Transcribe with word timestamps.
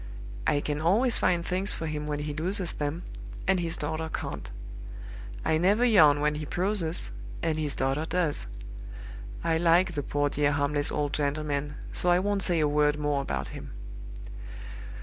I 0.47 0.61
can 0.61 0.81
always 0.81 1.19
find 1.19 1.45
things 1.45 1.73
for 1.73 1.85
him 1.85 2.07
when 2.07 2.17
he 2.21 2.33
loses 2.33 2.71
them, 2.73 3.03
and 3.47 3.59
his 3.59 3.77
daughter 3.77 4.09
can't. 4.11 4.49
I 5.45 5.59
never 5.59 5.85
yawn 5.85 6.21
when 6.21 6.33
he 6.33 6.45
proses, 6.47 7.11
and 7.43 7.59
his 7.59 7.75
daughter 7.75 8.05
does. 8.05 8.47
I 9.43 9.59
like 9.59 9.93
the 9.93 10.01
poor 10.01 10.29
dear 10.29 10.53
harmless 10.53 10.91
old 10.91 11.13
gentleman, 11.13 11.75
so 11.91 12.09
I 12.09 12.17
won't 12.17 12.41
say 12.41 12.59
a 12.61 12.67
word 12.67 12.97
more 12.97 13.21
about 13.21 13.49
him. 13.49 13.73